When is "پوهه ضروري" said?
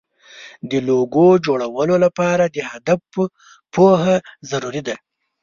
3.73-4.81